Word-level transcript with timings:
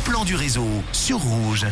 plans 0.00 0.24
du 0.24 0.34
réseau 0.34 0.66
sur 0.92 1.18
Rouge. 1.18 1.66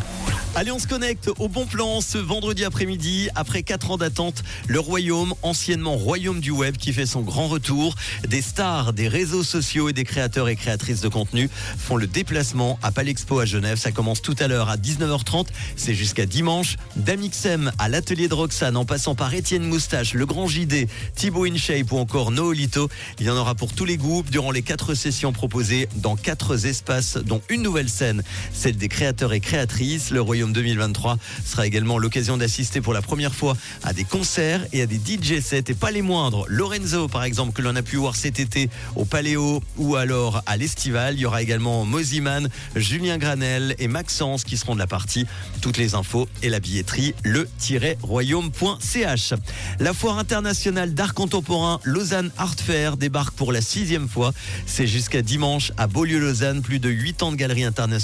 Allez, 0.57 0.71
on 0.71 0.79
se 0.79 0.87
connecte 0.87 1.31
au 1.39 1.49
bon 1.49 1.67
plan 1.67 2.01
ce 2.01 2.17
vendredi 2.17 2.65
après-midi. 2.65 3.29
Après 3.35 3.63
4 3.63 3.91
ans 3.91 3.97
d'attente, 3.97 4.45
le 4.69 4.79
Royaume, 4.79 5.35
anciennement 5.43 5.97
Royaume 5.97 6.41
du 6.41 6.53
Web, 6.53 6.77
qui 6.77 6.93
fait 6.93 7.07
son 7.07 7.23
grand 7.23 7.49
retour. 7.49 7.97
Des 8.29 8.41
stars 8.41 8.93
des 8.93 9.09
réseaux 9.09 9.43
sociaux 9.43 9.89
et 9.89 9.93
des 9.93 10.05
créateurs 10.05 10.49
et 10.49 10.55
créatrices 10.55 11.01
de 11.01 11.09
contenu 11.09 11.51
font 11.77 11.97
le 11.97 12.07
déplacement 12.07 12.79
à 12.83 12.93
Palexpo 12.93 13.41
à 13.41 13.47
Genève. 13.47 13.79
Ça 13.79 13.91
commence 13.91 14.23
tout 14.23 14.37
à 14.39 14.47
l'heure 14.47 14.69
à 14.69 14.77
19h30. 14.77 15.47
C'est 15.77 15.95
jusqu'à 15.95 16.25
dimanche. 16.25 16.77
Damixem 16.95 17.73
à 17.79 17.89
l'atelier 17.89 18.29
de 18.29 18.35
Roxane, 18.35 18.77
en 18.77 18.85
passant 18.85 19.17
par 19.17 19.35
Étienne 19.35 19.65
Moustache, 19.65 20.15
Le 20.15 20.25
Grand 20.25 20.47
JD, 20.47 20.87
Thibaut 21.17 21.47
InShape 21.47 21.91
ou 21.91 21.99
encore 21.99 22.31
Noolito. 22.31 22.89
Il 23.19 23.27
y 23.27 23.31
en 23.31 23.37
aura 23.37 23.57
pour 23.57 23.73
tous 23.73 23.85
les 23.85 23.97
goûts 23.97 24.23
durant 24.31 24.53
les 24.53 24.63
quatre 24.63 24.95
sessions 24.95 25.33
proposées 25.33 25.89
dans 25.97 26.15
quatre 26.15 26.65
espaces, 26.67 27.17
dont 27.17 27.43
une 27.49 27.63
nouvelle 27.63 27.89
scène, 27.89 28.14
celle 28.53 28.77
des 28.77 28.89
créateurs 28.89 29.33
et 29.33 29.41
créatrices. 29.41 30.11
Le 30.11 30.21
Royaume 30.21 30.53
2023 30.53 31.19
sera 31.45 31.67
également 31.67 31.99
l'occasion 31.99 32.37
d'assister 32.37 32.81
pour 32.81 32.93
la 32.93 33.03
première 33.03 33.35
fois 33.35 33.57
à 33.83 33.93
des 33.93 34.05
concerts 34.05 34.67
et 34.73 34.83
à 34.83 34.87
des 34.87 34.97
DJ 34.97 35.41
sets 35.41 35.65
et 35.69 35.75
pas 35.75 35.91
les 35.91 36.03
moindres. 36.03 36.45
Lorenzo, 36.49 37.09
par 37.09 37.25
exemple, 37.25 37.53
que 37.53 37.63
l'on 37.63 37.77
a 37.77 37.83
pu 37.83 37.97
voir 37.97 38.17
cet 38.17 38.41
été 38.41 38.69
au 38.97 39.05
Paléo 39.05 39.63
ou 39.77 39.97
alors 39.97 40.43
à 40.47 40.57
l'Estival. 40.57 41.15
Il 41.15 41.21
y 41.21 41.27
aura 41.27 41.43
également 41.43 41.85
Moziman, 41.85 42.49
Julien 42.77 43.19
Granel 43.19 43.75
et 43.79 43.89
Maxence 43.89 44.45
qui 44.45 44.57
seront 44.57 44.75
de 44.75 44.81
la 44.81 44.87
partie. 44.87 45.27
Toutes 45.61 45.79
les 45.79 45.95
infos 45.95 46.29
et 46.43 46.49
la 46.49 46.61
billetterie, 46.61 47.15
le-royaume.ch. 47.25 49.35
La 49.81 49.93
foire 49.93 50.19
internationale 50.19 50.95
d'art 50.95 51.15
contemporain 51.15 51.81
Lausanne 51.85 52.31
Art 52.37 52.55
Fair 52.57 52.97
débarque 52.97 53.35
pour 53.35 53.53
la 53.53 53.61
sixième 53.61 54.09
fois. 54.09 54.33
C'est 54.67 54.87
jusqu'à 54.87 55.23
dimanche 55.23 55.73
à 55.77 55.87
Beaulieu-Lausanne. 55.87 56.63
Plus 56.63 56.79
de 56.79 56.91
8 56.91 57.23
ans 57.23 57.33
de 57.33 57.37
galeries 57.37 57.65
internationales 57.65 58.04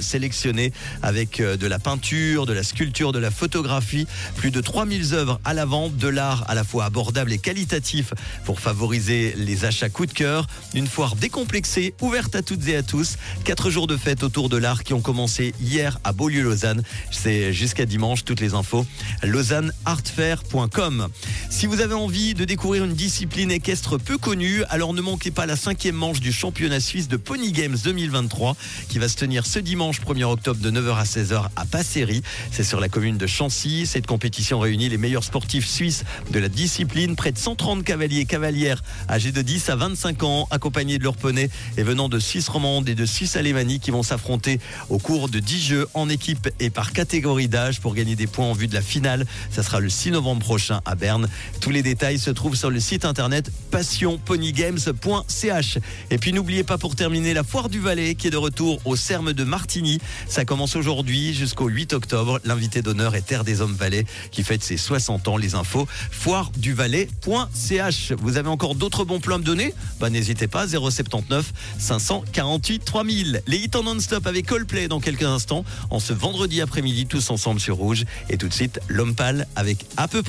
sélectionnées 0.00 0.72
avec 1.02 1.40
euh, 1.40 1.56
de 1.56 1.66
la 1.66 1.78
peinture, 1.78 2.46
de 2.46 2.52
la 2.52 2.62
sculpture, 2.62 3.12
de 3.12 3.18
la 3.18 3.30
photographie. 3.30 4.06
Plus 4.36 4.50
de 4.50 4.60
3000 4.60 5.14
œuvres 5.14 5.40
à 5.44 5.54
la 5.54 5.64
vente, 5.64 5.96
de 5.96 6.08
l'art 6.08 6.44
à 6.48 6.54
la 6.54 6.64
fois 6.64 6.84
abordable 6.84 7.32
et 7.32 7.38
qualitatif 7.38 8.12
pour 8.44 8.60
favoriser 8.60 9.34
les 9.36 9.64
achats 9.64 9.88
coup 9.88 10.06
de 10.06 10.12
cœur. 10.12 10.46
Une 10.74 10.86
foire 10.86 11.16
décomplexée, 11.16 11.94
ouverte 12.00 12.34
à 12.34 12.42
toutes 12.42 12.66
et 12.68 12.76
à 12.76 12.82
tous. 12.82 13.16
Quatre 13.44 13.70
jours 13.70 13.86
de 13.86 13.96
fête 13.96 14.22
autour 14.22 14.48
de 14.48 14.56
l'art 14.56 14.84
qui 14.84 14.94
ont 14.94 15.00
commencé 15.00 15.54
hier 15.60 15.98
à 16.04 16.12
Beaulieu-Lausanne. 16.12 16.82
C'est 17.10 17.52
jusqu'à 17.52 17.86
dimanche. 17.86 18.24
Toutes 18.24 18.40
les 18.40 18.54
infos, 18.54 18.86
lausanneartfair.com. 19.22 21.08
Si 21.48 21.66
vous 21.66 21.80
avez 21.80 21.94
envie 21.94 22.34
de 22.34 22.44
découvrir 22.44 22.84
une 22.84 22.94
discipline 22.94 23.50
équestre 23.50 23.98
peu 23.98 24.18
connue, 24.18 24.62
alors 24.68 24.94
ne 24.94 25.00
manquez 25.00 25.30
pas 25.30 25.46
la 25.46 25.56
cinquième 25.56 25.96
manche 25.96 26.20
du 26.20 26.32
championnat 26.32 26.80
suisse 26.80 27.08
de 27.08 27.16
Pony 27.16 27.52
Games 27.52 27.76
2023 27.82 28.56
qui 28.88 28.98
va 28.98 29.08
se 29.08 29.16
tenir 29.16 29.29
ce 29.38 29.60
dimanche 29.60 30.00
1er 30.00 30.24
octobre 30.24 30.60
de 30.60 30.70
9h 30.70 30.96
à 30.96 31.04
16h 31.04 31.46
à 31.54 31.64
Passéry. 31.64 32.22
C'est 32.50 32.64
sur 32.64 32.80
la 32.80 32.88
commune 32.88 33.16
de 33.16 33.28
Chancy. 33.28 33.86
Cette 33.86 34.06
compétition 34.06 34.58
réunit 34.58 34.88
les 34.88 34.98
meilleurs 34.98 35.22
sportifs 35.22 35.68
suisses 35.68 36.02
de 36.32 36.40
la 36.40 36.48
discipline. 36.48 37.14
Près 37.14 37.30
de 37.30 37.38
130 37.38 37.84
cavaliers 37.84 38.20
et 38.20 38.24
cavalières 38.24 38.82
âgés 39.08 39.30
de 39.30 39.40
10 39.40 39.70
à 39.70 39.76
25 39.76 40.24
ans, 40.24 40.48
accompagnés 40.50 40.98
de 40.98 41.04
leurs 41.04 41.16
poneys 41.16 41.48
et 41.76 41.84
venant 41.84 42.08
de 42.08 42.18
Suisse 42.18 42.48
romande 42.48 42.88
et 42.88 42.96
de 42.96 43.06
Suisse 43.06 43.36
alémanique 43.36 43.82
qui 43.82 43.92
vont 43.92 44.02
s'affronter 44.02 44.58
au 44.88 44.98
cours 44.98 45.28
de 45.28 45.38
10 45.38 45.60
jeux 45.60 45.86
en 45.94 46.08
équipe 46.08 46.48
et 46.58 46.70
par 46.70 46.92
catégorie 46.92 47.46
d'âge 47.46 47.80
pour 47.80 47.94
gagner 47.94 48.16
des 48.16 48.26
points 48.26 48.46
en 48.46 48.52
vue 48.52 48.66
de 48.66 48.74
la 48.74 48.82
finale. 48.82 49.26
Ça 49.50 49.62
sera 49.62 49.78
le 49.78 49.88
6 49.88 50.10
novembre 50.10 50.44
prochain 50.44 50.80
à 50.86 50.96
Berne. 50.96 51.28
Tous 51.60 51.70
les 51.70 51.82
détails 51.82 52.18
se 52.18 52.30
trouvent 52.30 52.56
sur 52.56 52.70
le 52.70 52.80
site 52.80 53.04
internet 53.04 53.52
passionponygames.ch. 53.70 55.78
Et 56.10 56.18
puis 56.18 56.32
n'oubliez 56.32 56.64
pas 56.64 56.78
pour 56.78 56.96
terminer 56.96 57.32
la 57.32 57.44
foire 57.44 57.68
du 57.68 57.78
Valais 57.78 58.16
qui 58.16 58.26
est 58.26 58.30
de 58.30 58.36
retour 58.36 58.80
au 58.84 58.96
De 59.20 59.44
Martigny. 59.44 59.98
Ça 60.28 60.46
commence 60.46 60.76
aujourd'hui 60.76 61.34
jusqu'au 61.34 61.68
8 61.68 61.92
octobre. 61.92 62.40
L'invité 62.44 62.80
d'honneur 62.80 63.14
est 63.14 63.20
Terre 63.20 63.44
des 63.44 63.60
Hommes 63.60 63.74
Valais 63.74 64.06
qui 64.30 64.42
fête 64.42 64.64
ses 64.64 64.78
60 64.78 65.28
ans. 65.28 65.36
Les 65.36 65.54
infos 65.54 65.86
foireduvalais.ch. 66.10 68.12
Vous 68.18 68.38
avez 68.38 68.48
encore 68.48 68.74
d'autres 68.74 69.04
bons 69.04 69.20
plans 69.20 69.34
à 69.34 69.38
me 69.38 69.44
donner? 69.44 69.74
Bah 70.00 70.08
n'hésitez 70.08 70.48
pas 70.48 70.66
079 70.66 71.52
548 71.78 72.84
3000. 72.84 73.42
Les 73.46 73.58
hits 73.58 73.70
en 73.74 73.82
non-stop 73.82 74.26
avec 74.26 74.46
Coldplay 74.46 74.88
dans 74.88 75.00
quelques 75.00 75.24
instants. 75.24 75.66
En 75.90 76.00
ce 76.00 76.14
vendredi 76.14 76.62
après-midi 76.62 77.06
tous 77.06 77.30
ensemble 77.30 77.60
sur 77.60 77.76
Rouge 77.76 78.04
et 78.30 78.38
tout 78.38 78.48
de 78.48 78.54
suite 78.54 78.80
l'homme 78.88 79.14
pâle 79.14 79.46
avec 79.54 79.84
à 79.98 80.08
peu 80.08 80.22
près 80.22 80.28